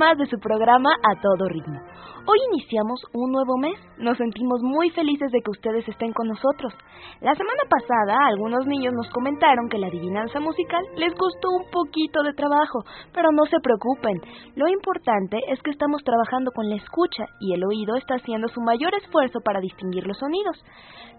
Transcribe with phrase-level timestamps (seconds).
[0.00, 1.78] más de su programa A Todo Ritmo.
[2.24, 3.76] Hoy iniciamos un nuevo mes.
[3.98, 6.72] Nos sentimos muy felices de que ustedes estén con nosotros.
[7.20, 12.22] La semana pasada algunos niños nos comentaron que la adivinanza musical les costó un poquito
[12.22, 12.80] de trabajo,
[13.12, 14.16] pero no se preocupen.
[14.56, 18.62] Lo importante es que estamos trabajando con la escucha y el oído está haciendo su
[18.62, 20.64] mayor esfuerzo para distinguir los sonidos.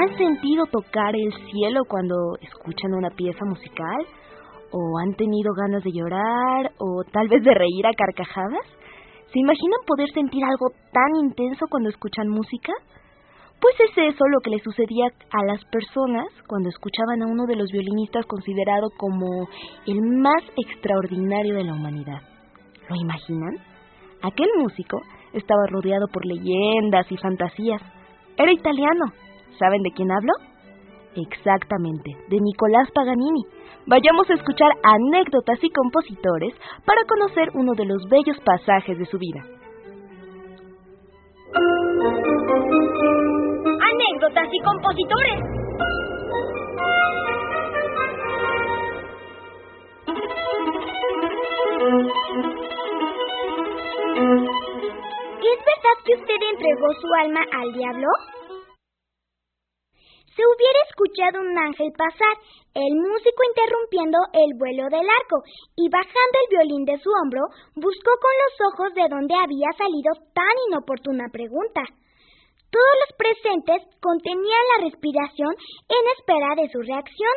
[0.00, 4.06] ¿Han sentido tocar el cielo cuando escuchan una pieza musical?
[4.72, 6.72] ¿O han tenido ganas de llorar?
[6.78, 8.64] ¿O tal vez de reír a carcajadas?
[9.30, 12.72] ¿Se imaginan poder sentir algo tan intenso cuando escuchan música?
[13.60, 17.56] Pues es eso lo que le sucedía a las personas cuando escuchaban a uno de
[17.56, 19.48] los violinistas considerado como
[19.86, 22.22] el más extraordinario de la humanidad.
[22.88, 23.58] ¿Lo imaginan?
[24.22, 24.98] Aquel músico
[25.34, 27.82] estaba rodeado por leyendas y fantasías.
[28.38, 29.29] Era italiano.
[29.58, 30.32] ¿Saben de quién hablo?
[31.16, 33.44] Exactamente, de Nicolás Paganini.
[33.86, 39.18] Vayamos a escuchar anécdotas y compositores para conocer uno de los bellos pasajes de su
[39.18, 39.40] vida.
[43.92, 45.60] Anécdotas y compositores.
[55.42, 58.08] ¿Es verdad que usted entregó su alma al diablo?
[60.40, 62.32] Se hubiera escuchado un ángel pasar,
[62.72, 65.44] el músico interrumpiendo el vuelo del arco,
[65.76, 67.44] y bajando el violín de su hombro,
[67.76, 71.84] buscó con los ojos de dónde había salido tan inoportuna pregunta.
[72.72, 75.52] Todos los presentes contenían la respiración
[75.92, 77.36] en espera de su reacción.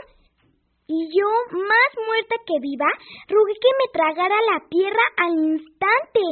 [0.87, 1.27] Y yo,
[1.59, 2.87] más muerta que viva,
[3.27, 6.23] rugué que me tragara la tierra al instante.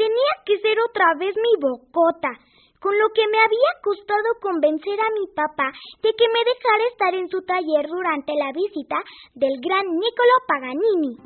[0.00, 2.45] Tenía que ser otra vez mi bocota
[2.86, 5.74] con lo que me había costado convencer a mi papá
[6.06, 8.94] de que me dejara estar en su taller durante la visita
[9.34, 11.18] del gran Niccolo Paganini.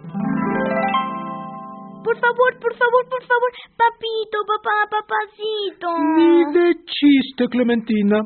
[2.00, 5.88] Por favor, por favor, por favor, papito, papá, papacito.
[6.16, 8.24] Ni de chiste, Clementina.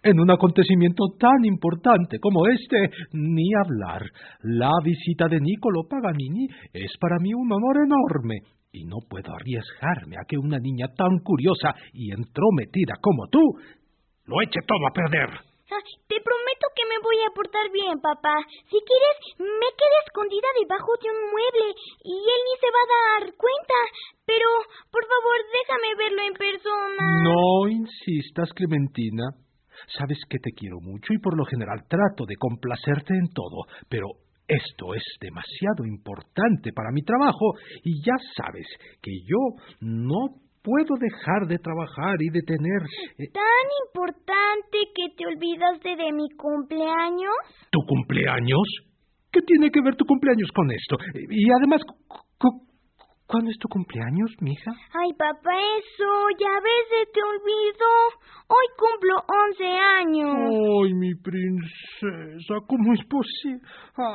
[0.00, 2.78] En un acontecimiento tan importante como este,
[3.10, 4.06] ni hablar.
[4.42, 10.16] La visita de Niccolo Paganini es para mí un honor enorme y no puedo arriesgarme
[10.16, 13.40] a que una niña tan curiosa y entrometida como tú
[14.26, 15.30] lo eche todo a perder.
[16.08, 18.36] te prometo que me voy a portar bien, papá.
[18.68, 21.68] Si quieres, me quedé escondida debajo de un mueble
[22.04, 23.78] y él ni se va a dar cuenta.
[24.24, 24.48] Pero,
[24.92, 27.04] por favor, déjame verlo en persona.
[27.24, 29.32] No insistas, Clementina.
[29.96, 34.27] Sabes que te quiero mucho y por lo general trato de complacerte en todo, pero
[34.48, 37.52] esto es demasiado importante para mi trabajo
[37.84, 38.66] y ya sabes
[39.02, 42.82] que yo no puedo dejar de trabajar y de tener...
[43.18, 47.36] Eh, ¿Tan importante que te olvidaste de mi cumpleaños?
[47.70, 48.66] ¿Tu cumpleaños?
[49.30, 50.96] ¿Qué tiene que ver tu cumpleaños con esto?
[51.30, 51.82] Y además,
[53.28, 54.72] ¿Cuándo es tu cumpleaños, mija?
[54.72, 57.92] Ay, papá, eso ya ves, se te olvidó.
[58.48, 60.32] Hoy cumplo once años.
[60.48, 63.60] Ay, mi princesa, ¿cómo es posible?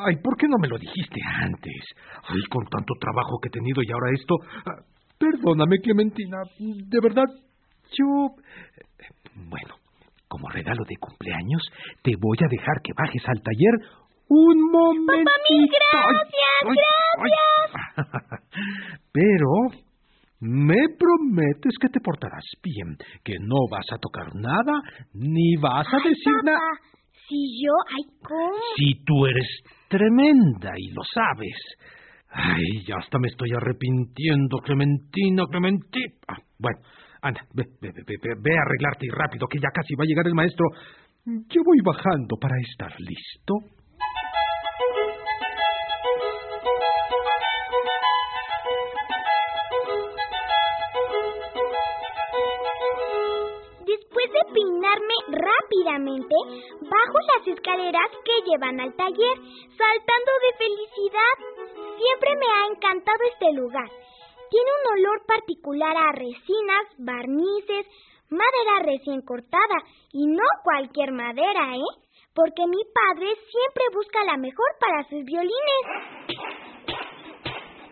[0.07, 1.93] Ay, ¿por qué no me lo dijiste antes?
[2.27, 4.33] Ay, con tanto trabajo que he tenido y ahora esto.
[4.65, 4.81] Ah,
[5.19, 7.29] perdóname, Clementina, de verdad,
[7.93, 8.33] yo...
[9.35, 9.75] Bueno,
[10.27, 11.61] como regalo de cumpleaños,
[12.01, 13.77] te voy a dejar que bajes al taller
[14.27, 15.05] un momento.
[15.05, 17.72] Papá, mil gracias, gracias.
[19.13, 19.69] Pero
[20.39, 24.81] me prometes que te portarás bien, que no vas a tocar nada,
[25.13, 26.59] ni vas a decir nada.
[27.29, 28.57] Si yo, ay, ¿cómo?
[28.75, 29.47] Si tú eres
[29.87, 31.55] tremenda y lo sabes.
[32.29, 36.13] Ay, ya hasta me estoy arrepintiendo, Clementina, Clementina.
[36.27, 36.79] Ah, bueno,
[37.21, 40.07] anda, ve, ve, ve, ve, ve a arreglarte y rápido, que ya casi va a
[40.07, 40.65] llegar el maestro.
[41.25, 43.53] Yo voy bajando para estar listo.
[55.83, 59.37] Bajo las escaleras que llevan al taller,
[59.77, 61.35] saltando de felicidad.
[61.97, 63.89] Siempre me ha encantado este lugar.
[64.49, 67.87] Tiene un olor particular a resinas, barnices,
[68.29, 69.77] madera recién cortada,
[70.11, 71.99] y no cualquier madera, ¿eh?
[72.33, 75.83] Porque mi padre siempre busca la mejor para sus violines.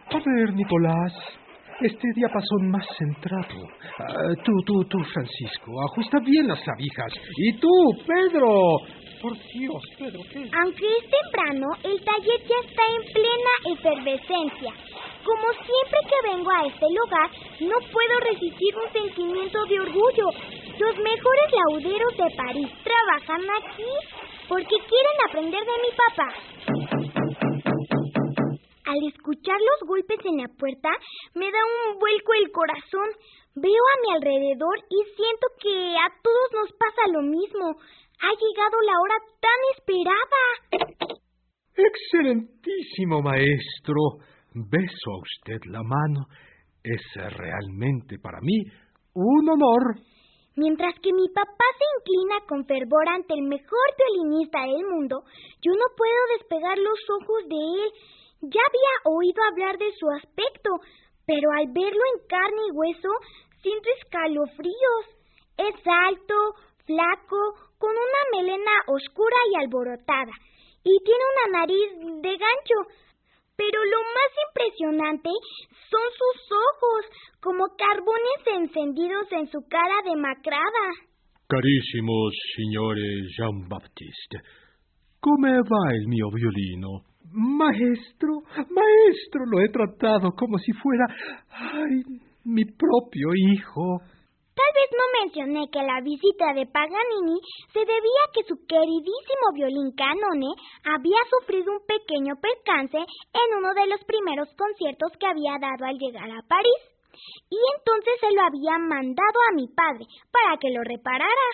[0.10, 1.14] A ver, Nicolás,
[1.84, 3.68] este diapasón más centrado.
[4.00, 7.14] Ah, tú, tú, tú, Francisco, ajusta bien las clavijas.
[7.38, 7.70] Y tú,
[8.06, 8.78] Pedro.
[9.22, 10.50] Por Dios, Pedro, ¿qué?
[10.64, 14.74] Aunque es temprano, el taller ya está en plena efervescencia.
[15.24, 17.30] Como siempre que vengo a este lugar,
[17.62, 20.26] no puedo resistir un sentimiento de orgullo.
[20.80, 23.92] Los mejores lauderos de París trabajan aquí
[24.48, 27.01] porque quieren aprender de mi papá.
[28.86, 30.90] Al escuchar los golpes en la puerta,
[31.36, 33.10] me da un vuelco el corazón.
[33.56, 37.78] Veo a mi alrededor y siento que a todos nos pasa lo mismo.
[38.22, 40.42] Ha llegado la hora tan esperada.
[41.76, 44.22] Excelentísimo maestro.
[44.54, 46.28] Beso a usted la mano.
[46.84, 47.02] Es
[47.38, 48.64] realmente para mí
[49.14, 50.02] un honor.
[50.56, 55.24] Mientras que mi papá se inclina con fervor ante el mejor violinista del mundo,
[55.62, 57.92] yo no puedo despegar los ojos de él.
[58.42, 60.70] Ya había oído hablar de su aspecto,
[61.28, 63.10] pero al verlo en carne y hueso,
[63.62, 65.06] siento escalofríos.
[65.58, 66.36] Es alto,
[66.86, 67.42] flaco,
[67.78, 70.34] con una melena oscura y alborotada,
[70.84, 72.78] y tiene una nariz de gancho.
[73.56, 75.30] Pero lo más impresionante
[75.90, 77.06] son sus ojos,
[77.42, 80.86] como carbones encendidos en su cara demacrada.
[81.48, 84.42] Carísimos signores Jean-Baptiste,
[85.20, 87.11] come va el mio violino?
[87.34, 91.06] Maestro, maestro, lo he tratado como si fuera,
[91.50, 92.04] ay,
[92.44, 94.00] mi propio hijo.
[94.52, 97.40] Tal vez no mencioné que la visita de Paganini
[97.72, 100.52] se debía a que su queridísimo violín Canone
[100.84, 105.98] había sufrido un pequeño percance en uno de los primeros conciertos que había dado al
[105.98, 106.84] llegar a París.
[107.50, 111.48] Y entonces se lo había mandado a mi padre para que lo reparara.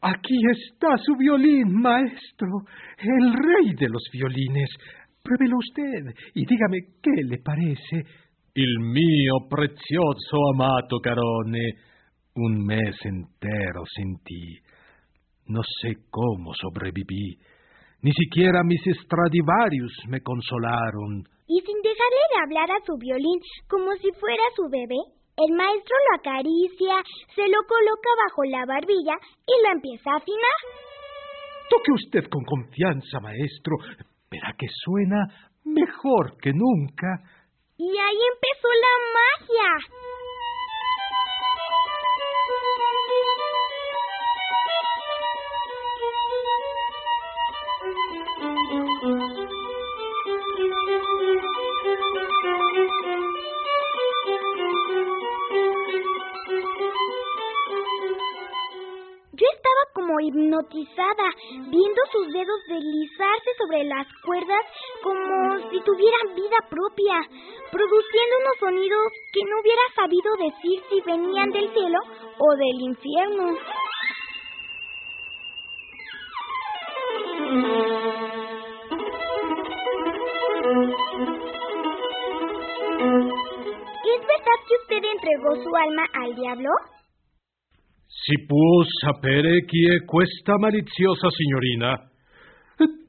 [0.00, 2.48] Aquí está su violín, maestro,
[2.98, 4.70] el rey de los violines.
[5.24, 8.04] Pruébelo usted y dígame qué le parece.
[8.54, 11.64] Il mio prezioso amato Carone,
[12.34, 14.60] un mes entero sin ti.
[15.46, 17.38] No sé cómo sobreviví.
[18.02, 21.24] Ni siquiera mis Stradivarius me consolaron.
[21.48, 25.00] Y sin dejarle de hablar a su violín como si fuera su bebé,
[25.40, 27.00] el maestro lo acaricia,
[27.34, 29.16] se lo coloca bajo la barbilla
[29.48, 30.58] y lo empieza a afinar.
[31.70, 33.76] Toque usted con confianza, maestro.
[34.34, 35.28] Verá que suena
[35.64, 37.22] mejor que nunca.
[37.76, 40.03] Y ahí empezó la magia.
[60.14, 61.28] Como hipnotizada,
[61.68, 64.64] viendo sus dedos deslizarse sobre las cuerdas
[65.02, 67.20] como si tuvieran vida propia,
[67.70, 71.98] produciendo unos sonidos que no hubiera sabido decir si venían del cielo
[72.38, 73.56] o del infierno.
[84.04, 86.70] ¿Es verdad que usted entregó su alma al diablo?
[88.06, 92.10] Si può sapere chi è questa maliziosa signorina?
[92.78, 93.04] Eh,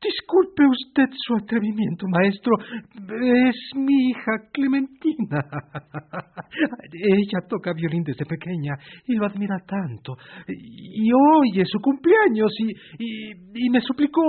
[0.00, 2.56] Disculpe usted su atrevimiento, maestro.
[2.56, 5.38] Es mi hija Clementina.
[6.90, 10.16] Ella toca violín desde pequeña y lo admira tanto.
[10.48, 14.22] Y hoy es su cumpleaños y, y, y me suplicó...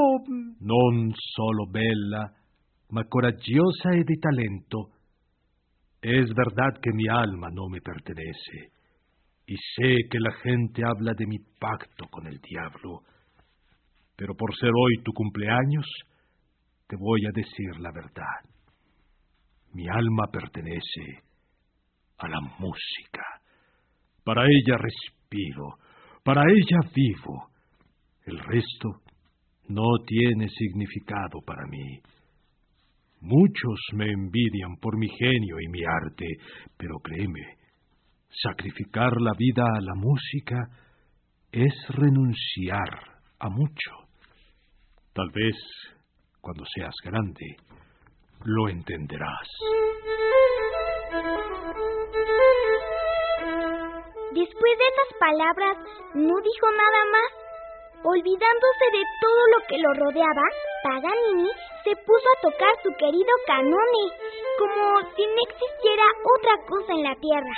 [0.59, 2.33] Non solo bella,
[2.89, 4.89] ma coraggiosa e di talento.
[6.01, 8.80] Es verdad que mi alma no me pertenece
[9.51, 13.01] y sé que la gente habla de mi pacto con el diablo,
[14.15, 15.85] pero por ser hoy tu cumpleaños,
[16.87, 18.49] te voy a decir la verdad.
[19.73, 21.23] Mi alma pertenece
[22.19, 23.23] a la música.
[24.23, 25.79] Para ella respiro,
[26.23, 27.49] para ella vivo.
[28.23, 29.01] El resto
[29.67, 31.99] no tiene significado para mí.
[33.19, 36.27] Muchos me envidian por mi genio y mi arte,
[36.77, 37.60] pero créeme,
[38.31, 40.67] sacrificar la vida a la música
[41.51, 43.91] es renunciar a mucho.
[45.13, 45.55] Tal vez
[46.39, 47.57] cuando seas grande
[48.43, 49.47] lo entenderás.
[54.31, 55.77] Después de esas palabras,
[56.15, 57.41] no dijo nada más.
[58.03, 60.47] Olvidándose de todo lo que lo rodeaba,
[60.83, 61.49] Paganini
[61.83, 64.03] se puso a tocar su querido canone,
[64.57, 67.53] como si no existiera otra cosa en la tierra.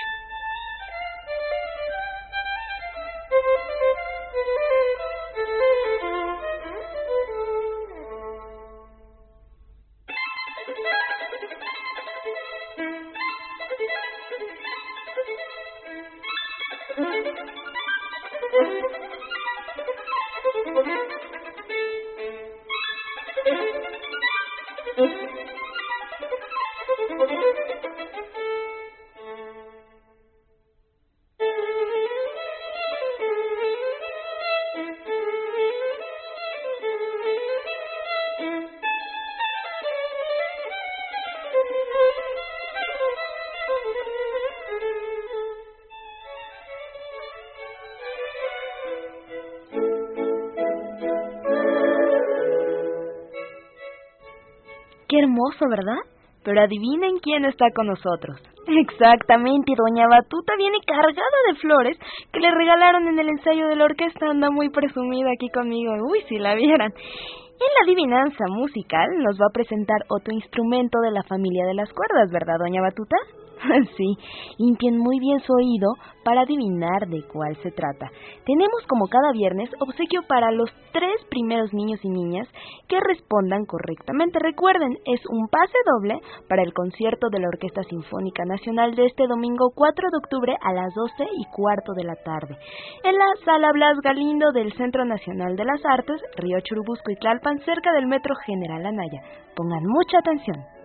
[55.69, 55.99] ¿Verdad?
[56.43, 58.41] Pero adivinen quién está con nosotros.
[58.67, 61.97] Exactamente, doña Batuta viene cargada de flores
[62.31, 64.27] que le regalaron en el ensayo de la orquesta.
[64.29, 65.93] Anda muy presumida aquí conmigo.
[66.09, 66.91] Uy, si la vieran.
[66.91, 71.89] En la adivinanza musical nos va a presentar otro instrumento de la familia de las
[71.93, 73.15] cuerdas, ¿verdad, doña Batuta?
[73.97, 74.17] sí,
[74.57, 75.93] limpien muy bien su oído
[76.23, 78.09] para adivinar de cuál se trata.
[78.45, 82.47] Tenemos como cada viernes obsequio para los tres primeros niños y niñas
[82.87, 84.39] que respondan correctamente.
[84.39, 89.27] Recuerden, es un pase doble para el concierto de la Orquesta Sinfónica Nacional de este
[89.27, 92.57] domingo 4 de octubre a las 12 y cuarto de la tarde.
[93.03, 97.59] En la Sala Blas Galindo del Centro Nacional de las Artes, Río Churubusco y Tlalpan,
[97.59, 99.21] cerca del Metro General Anaya.
[99.55, 100.82] Pongan mucha atención.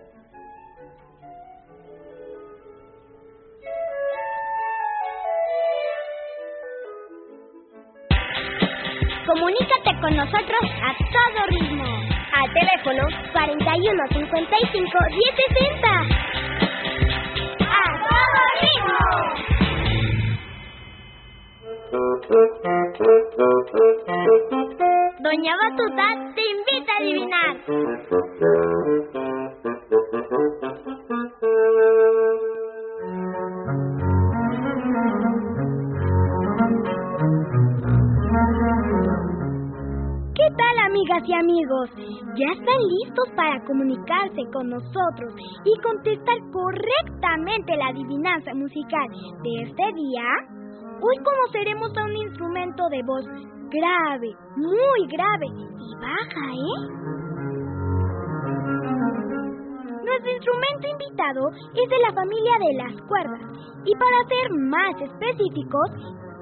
[9.29, 11.85] Comunícate con nosotros a todo ritmo.
[12.33, 13.03] Al teléfono
[13.35, 15.89] 41 55 1060.
[17.69, 19.01] ¡A todo ritmo!
[25.21, 26.28] Doña Batuta
[43.37, 45.35] para comunicarse con nosotros
[45.65, 49.09] y contestar correctamente la adivinanza musical
[49.43, 50.25] de este día?
[51.01, 53.25] Hoy conoceremos a un instrumento de voz
[53.71, 57.09] grave, muy grave y baja, ¿eh?
[60.05, 63.43] Nuestro instrumento invitado es de la familia de las cuerdas
[63.85, 65.91] y para ser más específicos,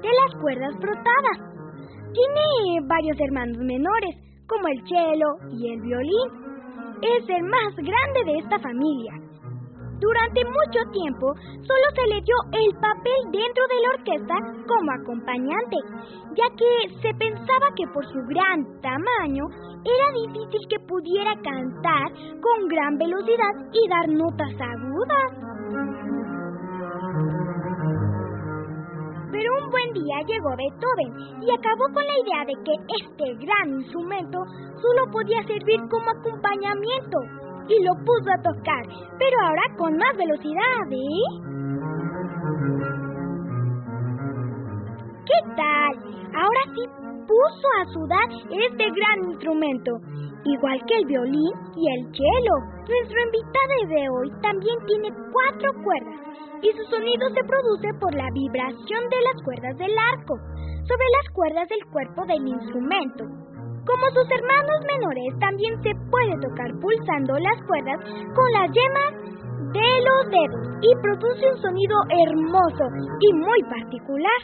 [0.01, 1.37] de las cuerdas frotadas.
[2.13, 4.15] Tiene varios hermanos menores,
[4.47, 6.56] como el cello y el violín.
[7.01, 9.13] Es el más grande de esta familia.
[9.99, 14.35] Durante mucho tiempo solo se le dio el papel dentro de la orquesta
[14.67, 15.77] como acompañante,
[16.35, 19.45] ya que se pensaba que por su gran tamaño
[19.83, 25.46] era difícil que pudiera cantar con gran velocidad y dar notas agudas.
[29.31, 33.81] Pero un buen día llegó Beethoven y acabó con la idea de que este gran
[33.81, 34.39] instrumento
[34.81, 37.19] solo podía servir como acompañamiento
[37.67, 38.83] y lo puso a tocar,
[39.19, 41.57] pero ahora con más velocidad, ¿eh?
[45.25, 45.93] ¿Qué tal?
[46.33, 46.87] Ahora sí
[47.27, 49.91] puso a sudar este gran instrumento,
[50.45, 52.55] igual que el violín y el cello.
[52.87, 56.27] Nuestro invitado de hoy también tiene cuatro cuerdas
[56.61, 60.37] y su sonido se produce por la vibración de las cuerdas del arco
[60.87, 63.23] sobre las cuerdas del cuerpo del instrumento.
[63.85, 67.99] Como sus hermanos menores, también se puede tocar pulsando las cuerdas
[68.35, 69.11] con las yemas
[69.73, 72.85] de los dedos y produce un sonido hermoso
[73.19, 74.39] y muy particular.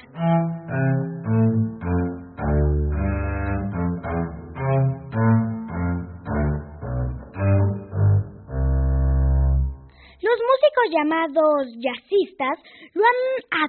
[10.90, 12.60] Llamados jazzistas
[12.94, 13.20] lo han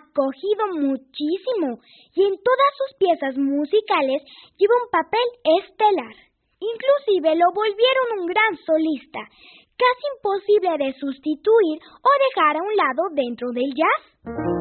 [0.01, 1.79] acogido muchísimo
[2.15, 4.23] y en todas sus piezas musicales
[4.57, 5.27] lleva un papel
[5.63, 6.17] estelar.
[6.61, 9.21] Inclusive lo volvieron un gran solista,
[9.77, 14.54] casi imposible de sustituir o dejar a un lado dentro del jazz.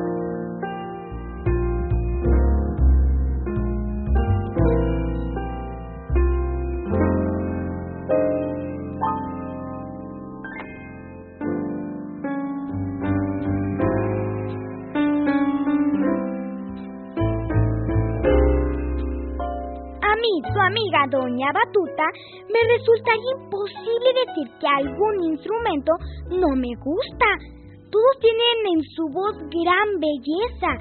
[20.74, 22.06] Amiga Doña Batuta,
[22.50, 25.94] me resultaría imposible decir que algún instrumento
[26.30, 27.30] no me gusta.
[27.92, 30.72] Todos tienen en su voz gran belleza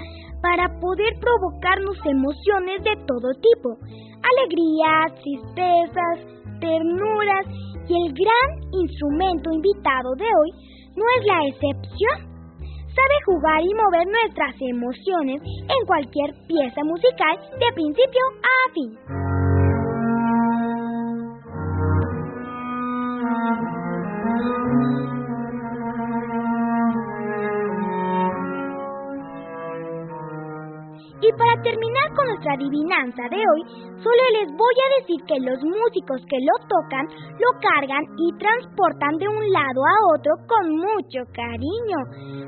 [0.40, 3.76] para poder provocarnos emociones de todo tipo.
[4.24, 6.16] Alegrías, tristezas,
[6.58, 7.44] ternuras
[7.86, 10.50] y el gran instrumento invitado de hoy
[10.96, 12.32] no es la excepción
[12.92, 19.21] sabe jugar y mover nuestras emociones en cualquier pieza musical de principio a fin.
[31.32, 33.62] Y para terminar con nuestra adivinanza de hoy,
[34.02, 37.06] solo les voy a decir que los músicos que lo tocan
[37.38, 41.98] lo cargan y transportan de un lado a otro con mucho cariño,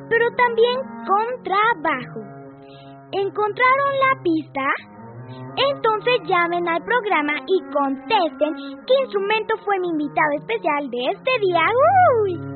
[0.09, 2.21] pero también con trabajo.
[3.13, 4.67] ¿Encontraron la pista?
[5.57, 8.55] Entonces llamen al programa y contesten
[8.87, 11.63] qué instrumento fue mi invitado especial de este día.
[12.23, 12.54] ¡Uy!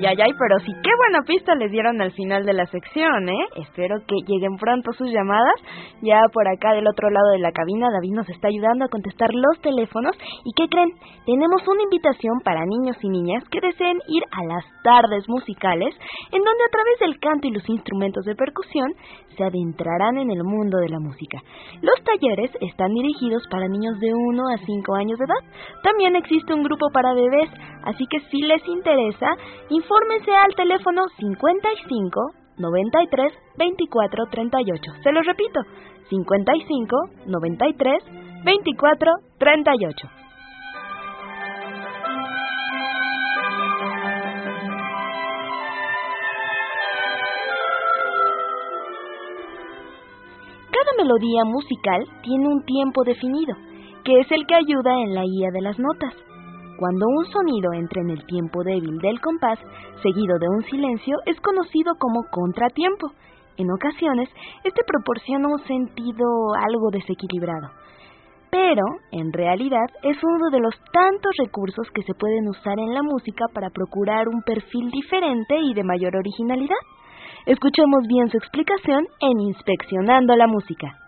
[0.00, 3.28] Ay, ay, ay, pero sí, qué buena pista les dieron al final de la sección,
[3.28, 3.44] ¿eh?
[3.56, 5.60] Espero que lleguen pronto sus llamadas.
[6.00, 9.28] Ya por acá del otro lado de la cabina, David nos está ayudando a contestar
[9.34, 10.16] los teléfonos.
[10.46, 10.88] ¿Y qué creen?
[11.26, 15.94] Tenemos una invitación para niños y niñas que deseen ir a las tardes musicales,
[16.32, 18.88] en donde a través del canto y los instrumentos de percusión
[19.36, 21.42] se adentrarán en el mundo de la música.
[21.82, 25.44] Los talleres están dirigidos para niños de 1 a 5 años de edad.
[25.82, 27.50] También existe un grupo para bebés,
[27.84, 29.28] así que si les interesa,
[29.90, 34.92] infórmense al teléfono 55 93 24 38.
[35.02, 35.60] Se los repito,
[36.08, 38.04] 55 93
[38.44, 40.08] 24 38.
[50.70, 53.56] Cada melodía musical tiene un tiempo definido,
[54.04, 56.14] que es el que ayuda en la guía de las notas.
[56.80, 59.58] Cuando un sonido entra en el tiempo débil del compás,
[60.02, 63.12] seguido de un silencio, es conocido como contratiempo.
[63.58, 64.30] En ocasiones,
[64.64, 66.24] este proporciona un sentido
[66.56, 67.68] algo desequilibrado.
[68.50, 68.80] Pero,
[69.12, 73.44] en realidad, es uno de los tantos recursos que se pueden usar en la música
[73.52, 76.80] para procurar un perfil diferente y de mayor originalidad.
[77.44, 80.99] Escuchemos bien su explicación en Inspeccionando la Música.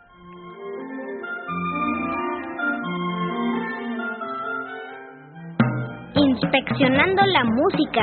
[6.42, 8.02] Inspeccionando la música.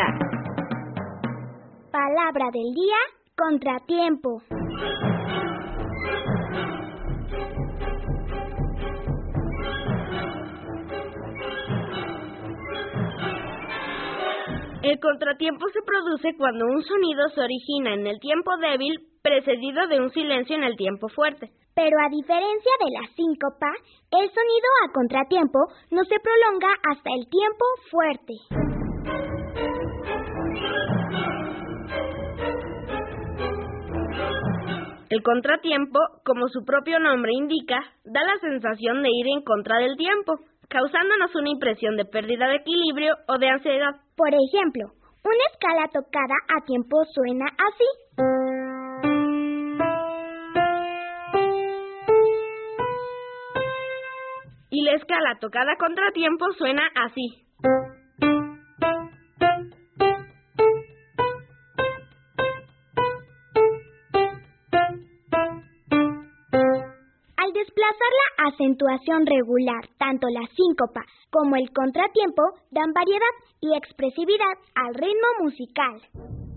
[1.91, 2.95] Palabra del día,
[3.36, 4.41] contratiempo.
[14.84, 19.99] El contratiempo se produce cuando un sonido se origina en el tiempo débil precedido de
[19.99, 21.52] un silencio en el tiempo fuerte.
[21.80, 23.72] Pero a diferencia de la síncopa,
[24.12, 25.60] el sonido a contratiempo
[25.92, 28.34] no se prolonga hasta el tiempo fuerte.
[35.10, 39.96] El contratiempo, como su propio nombre indica, da la sensación de ir en contra del
[39.96, 40.34] tiempo,
[40.68, 43.96] causándonos una impresión de pérdida de equilibrio o de ansiedad.
[44.18, 47.88] Por ejemplo, una escala tocada a tiempo suena así.
[54.72, 57.46] Y la escala tocada contratiempo suena así.
[67.38, 71.02] Al desplazar la acentuación regular, tanto la síncopa
[71.32, 76.49] como el contratiempo dan variedad y expresividad al ritmo musical.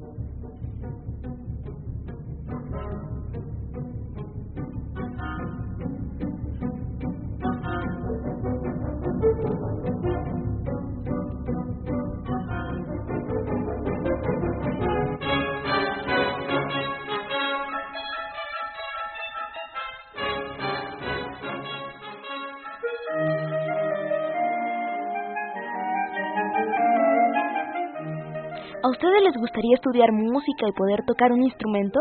[28.83, 32.01] ¿A ustedes les gustaría estudiar música y poder tocar un instrumento?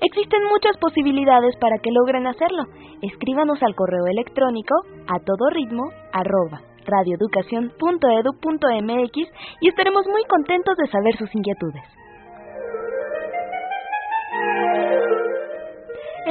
[0.00, 2.62] Existen muchas posibilidades para que logren hacerlo.
[3.02, 4.74] Escríbanos al correo electrónico
[5.08, 5.50] a todo
[9.60, 12.01] y estaremos muy contentos de saber sus inquietudes.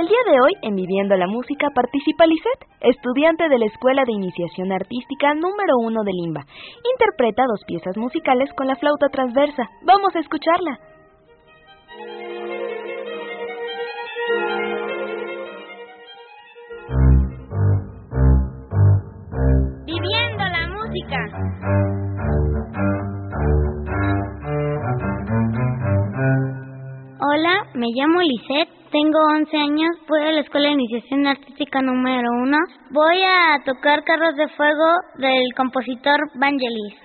[0.01, 4.13] El día de hoy, en Viviendo la Música, participa Lisette, estudiante de la Escuela de
[4.13, 6.41] Iniciación Artística número uno de Limba.
[6.93, 9.69] Interpreta dos piezas musicales con la flauta transversa.
[9.83, 10.79] Vamos a escucharla.
[19.85, 21.17] Viviendo la música.
[27.19, 32.27] Hola, me llamo Lisette tengo 11 años, voy a la Escuela de Iniciación Artística número
[32.43, 32.57] 1.
[32.91, 36.95] Voy a tocar Carros de Fuego del compositor Vangelis.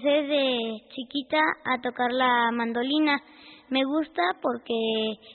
[0.00, 3.20] Empecé desde chiquita a tocar la mandolina.
[3.68, 4.74] Me gusta porque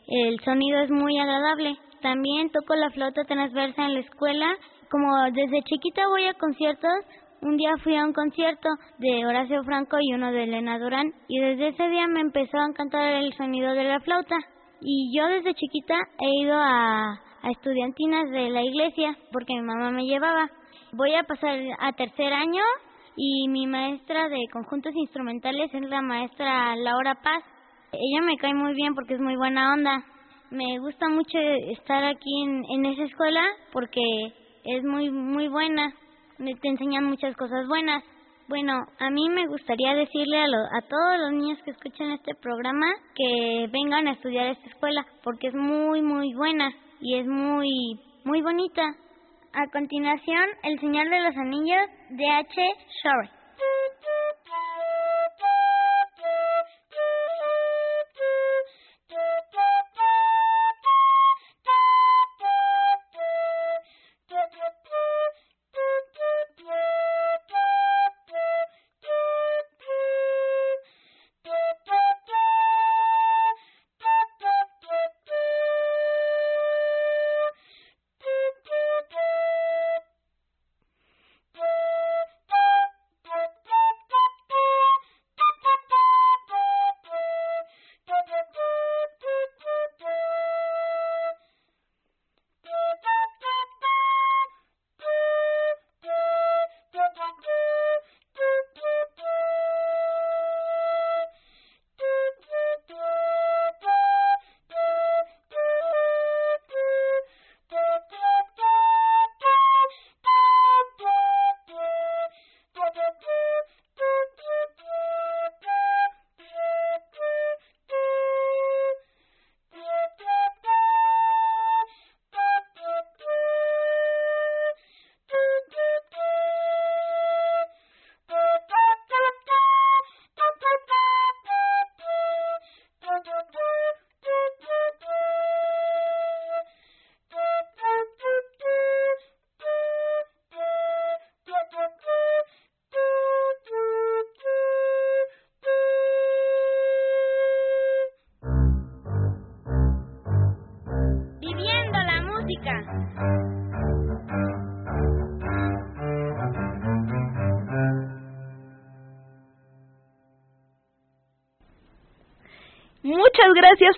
[0.07, 1.77] el sonido es muy agradable.
[2.01, 4.55] También toco la flauta transversa en la escuela.
[4.89, 6.91] Como desde chiquita voy a conciertos,
[7.41, 11.39] un día fui a un concierto de Horacio Franco y uno de Elena Durán y
[11.39, 14.37] desde ese día me empezó a encantar el sonido de la flauta.
[14.81, 19.91] Y yo desde chiquita he ido a, a estudiantinas de la iglesia porque mi mamá
[19.91, 20.49] me llevaba.
[20.93, 22.63] Voy a pasar a tercer año
[23.15, 27.43] y mi maestra de conjuntos instrumentales es la maestra Laura Paz.
[27.91, 30.03] Ella me cae muy bien porque es muy buena onda.
[30.51, 34.01] Me gusta mucho estar aquí en, esa escuela porque
[34.65, 35.93] es muy muy buena.
[36.37, 38.03] Te enseñan muchas cosas buenas.
[38.47, 42.85] Bueno, a mí me gustaría decirle a, a todos los niños que escuchan este programa
[43.15, 48.41] que vengan a estudiar esta escuela porque es muy muy buena y es muy muy
[48.41, 48.83] bonita.
[49.57, 52.61] A continuación, El Señor de los Anillos de H.
[53.01, 53.29] Shore.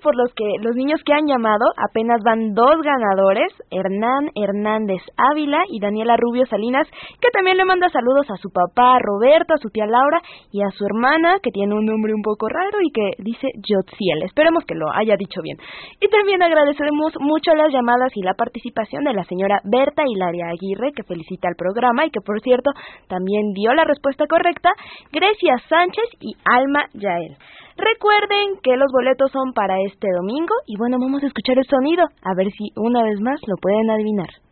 [0.02, 1.66] Por los que los niños que han llamado.
[1.78, 6.88] Apenas van dos ganadores, Hernán Hernández Ávila y Daniela Rubio Salinas,
[7.20, 10.72] que también le manda saludos a su papá Roberto, a su tía Laura y a
[10.72, 14.24] su hermana, que tiene un nombre un poco raro y que dice Yotziel.
[14.24, 15.58] Esperemos que lo haya dicho bien.
[16.00, 20.94] Y también agradecemos mucho las llamadas y la participación de la señora Berta Hilaria Aguirre,
[20.96, 22.72] que felicita al programa y que por cierto
[23.08, 24.70] también dio la respuesta correcta,
[25.12, 27.38] Grecia Sánchez y Alma Yael.
[27.78, 32.06] Recuerden que los boletos son para este domingo y bueno, vamos a escuchar el sonido,
[32.24, 34.47] a ver si una vez más lo pueden adivinar.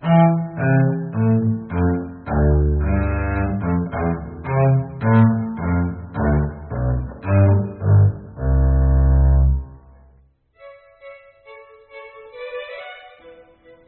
[0.00, 0.10] Thank
[1.72, 2.75] you.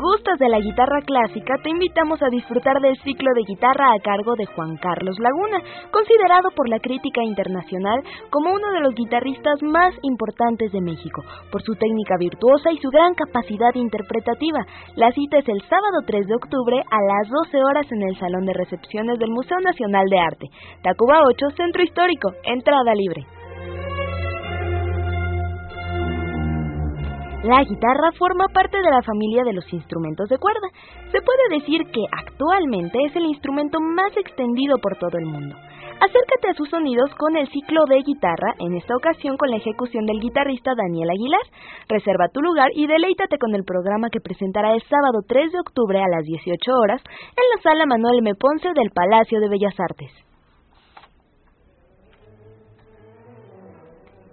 [0.02, 4.34] Gustas de la guitarra clásica, te invitamos a disfrutar del ciclo de guitarra a cargo
[4.34, 5.62] de Juan Carlos Laguna,
[5.92, 11.62] considerado por la crítica internacional como uno de los guitarristas más importantes de México, por
[11.62, 14.66] su técnica virtuosa y su gran capacidad interpretativa.
[14.96, 18.44] La cita es el sábado 3 de octubre a las 12 horas en el Salón
[18.44, 20.50] de Recepciones del Museo Nacional de Arte,
[20.82, 23.24] Tacuba 8, Centro Histórico, entrada libre.
[27.42, 30.68] La guitarra forma parte de la familia de los instrumentos de cuerda.
[31.10, 35.56] Se puede decir que actualmente es el instrumento más extendido por todo el mundo.
[35.98, 40.06] Acércate a sus sonidos con el ciclo de guitarra, en esta ocasión con la ejecución
[40.06, 41.42] del guitarrista Daniel Aguilar.
[41.88, 45.98] Reserva tu lugar y deleítate con el programa que presentará el sábado 3 de octubre
[45.98, 48.34] a las 18 horas en la sala Manuel M.
[48.36, 50.31] Ponce del Palacio de Bellas Artes.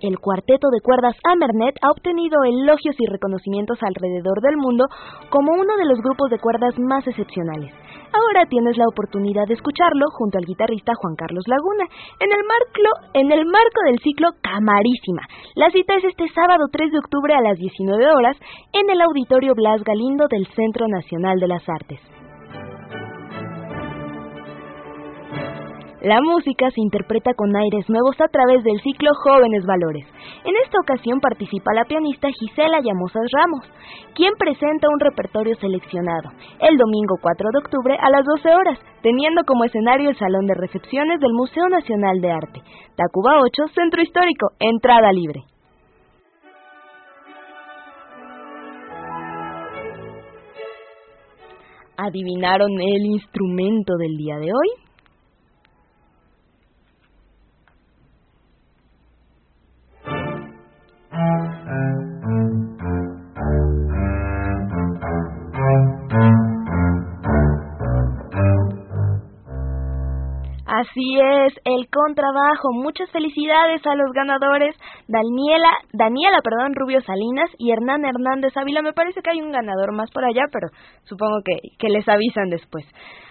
[0.01, 4.85] El cuarteto de cuerdas Amernet ha obtenido elogios y reconocimientos alrededor del mundo
[5.29, 7.73] como uno de los grupos de cuerdas más excepcionales.
[8.13, 11.85] Ahora tienes la oportunidad de escucharlo junto al guitarrista Juan Carlos Laguna
[12.19, 15.21] en el, marco, en el marco del ciclo Camarísima.
[15.55, 18.38] La cita es este sábado 3 de octubre a las 19 horas
[18.73, 22.18] en el Auditorio Blas Galindo del Centro Nacional de las Artes.
[26.01, 30.07] La música se interpreta con aires nuevos a través del ciclo Jóvenes Valores.
[30.45, 33.65] En esta ocasión participa la pianista Gisela Llamosas Ramos,
[34.15, 36.31] quien presenta un repertorio seleccionado
[36.62, 40.55] el domingo 4 de octubre a las 12 horas, teniendo como escenario el Salón de
[40.55, 42.62] Recepciones del Museo Nacional de Arte,
[42.95, 45.43] Tacuba 8, Centro Histórico, entrada libre.
[51.97, 54.88] ¿Adivinaron el instrumento del día de hoy?
[70.89, 72.73] Así es, el contrabajo.
[72.73, 74.75] Muchas felicidades a los ganadores
[75.08, 78.82] Daniela, Daniela, perdón, Rubio Salinas y Hernán Hernández Ávila.
[78.82, 80.67] Me parece que hay un ganador más por allá, pero
[81.04, 82.86] supongo que, que les avisan después.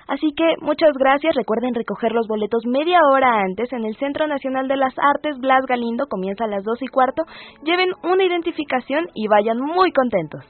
[0.06, 1.34] Así que muchas gracias.
[1.34, 5.66] Recuerden recoger los boletos media hora antes en el Centro Nacional de las Artes Blas
[5.66, 6.06] Galindo.
[6.08, 7.24] Comienza a las dos y cuarto.
[7.64, 10.44] Lleven una identificación y vayan muy contentos.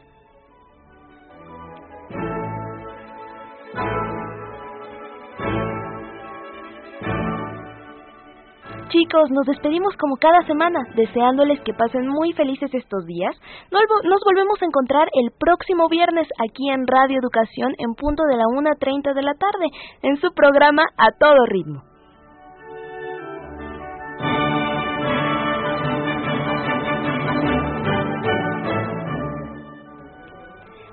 [8.88, 13.37] Chicos, nos despedimos como cada semana, deseándoles que pasen muy felices estos días.
[13.70, 18.44] Nos volvemos a encontrar el próximo viernes aquí en Radio Educación en punto de la
[18.44, 19.66] 1.30 de la tarde,
[20.03, 21.83] en su programa A Todo Ritmo.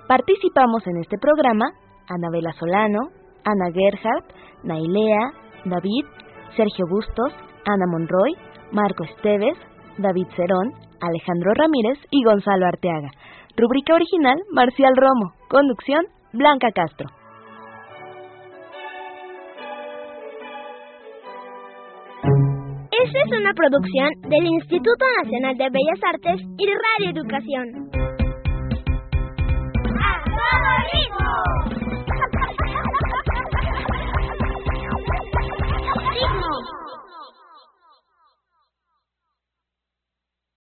[0.08, 1.66] Participamos en este programa
[2.10, 3.10] Anabela Solano,
[3.46, 5.32] Ana Gerhardt, Nailea,
[5.64, 6.06] David,
[6.56, 7.34] Sergio Bustos,
[7.66, 8.34] Ana Monroy,
[8.72, 9.58] Marco Esteves,
[9.98, 13.10] David Cerón, Alejandro Ramírez y Gonzalo Arteaga.
[13.58, 15.34] Rúbrica original, Marcial Romo.
[15.50, 17.08] Conducción, Blanca Castro.
[22.92, 28.15] Esta es una producción del Instituto Nacional de Bellas Artes y Radio Educación.